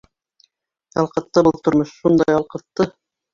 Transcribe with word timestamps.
Ялҡытты 0.99 1.43
был 1.49 1.61
тормош, 1.67 1.93
шундай 1.99 2.35
ялҡытты! 2.37 2.89